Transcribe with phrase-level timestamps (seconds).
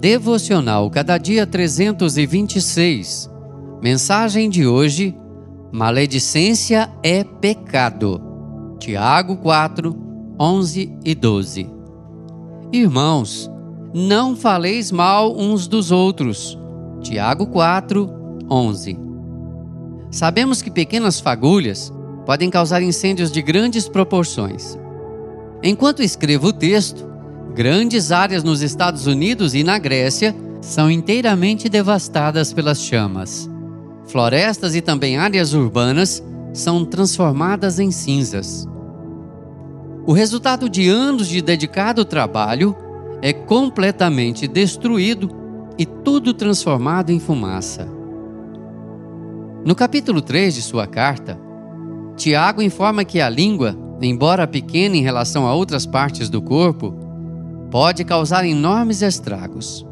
[0.00, 3.30] Devocional Cada Dia 326.
[3.82, 5.14] Mensagem de hoje:
[5.70, 8.18] Maledicência é pecado.
[8.78, 9.94] Tiago 4,
[10.40, 11.68] 11 e 12.
[12.72, 13.50] Irmãos,
[13.92, 16.58] não faleis mal uns dos outros.
[17.02, 18.10] Tiago 4,
[18.50, 18.98] 11.
[20.10, 21.92] Sabemos que pequenas fagulhas
[22.24, 24.78] podem causar incêndios de grandes proporções.
[25.62, 27.09] Enquanto escrevo o texto,
[27.54, 33.50] grandes áreas nos Estados Unidos e na Grécia são inteiramente devastadas pelas chamas.
[34.06, 38.66] Florestas e também áreas urbanas são transformadas em cinzas.
[40.06, 42.74] O resultado de anos de dedicado trabalho
[43.22, 45.30] é completamente destruído
[45.78, 47.86] e tudo transformado em fumaça.
[49.64, 51.38] No capítulo 3 de sua carta,
[52.16, 57.09] Tiago informa que a língua, embora pequena em relação a outras partes do corpo,
[57.70, 59.86] pode causar enormes estragos.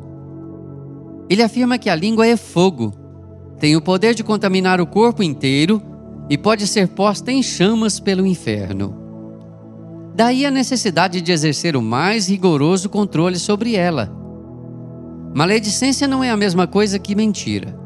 [1.31, 2.93] Ele afirma que a língua é fogo,
[3.59, 5.83] tem o poder de contaminar o corpo inteiro
[6.31, 8.95] e pode ser posta em chamas pelo inferno.
[10.15, 14.13] Daí a necessidade de exercer o mais rigoroso controle sobre ela.
[15.35, 17.77] Maledicência não é a mesma coisa que mentira.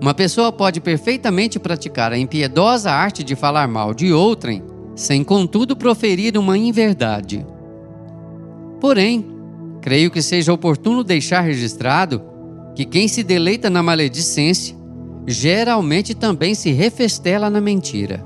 [0.00, 4.62] Uma pessoa pode perfeitamente praticar a impiedosa arte de falar mal de outrem,
[4.94, 7.46] sem contudo proferir uma inverdade.
[8.80, 9.24] Porém,
[9.80, 12.22] creio que seja oportuno deixar registrado
[12.74, 14.76] que quem se deleita na maledicência
[15.26, 18.24] geralmente também se refestela na mentira.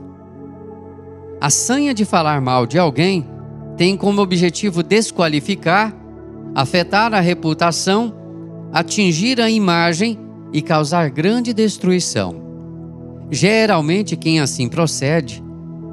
[1.41, 3.27] A sanha de falar mal de alguém
[3.77, 5.97] tem como objetivo desqualificar,
[6.55, 8.13] afetar a reputação,
[8.73, 10.19] atingir a imagem
[10.53, 12.35] e causar grande destruição.
[13.31, 15.43] Geralmente, quem assim procede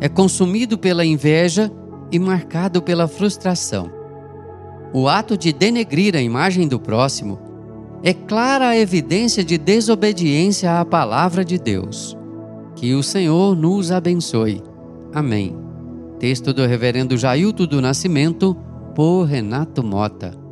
[0.01, 1.71] é consumido pela inveja
[2.11, 3.96] e marcado pela frustração.
[4.93, 7.39] O ato de denegrir a imagem do próximo
[8.03, 12.15] é clara evidência de desobediência à palavra de Deus.
[12.75, 14.63] Que o Senhor nos abençoe.
[15.13, 15.55] Amém.
[16.19, 18.55] Texto do Reverendo Jailton do Nascimento,
[18.95, 20.46] por Renato Mota.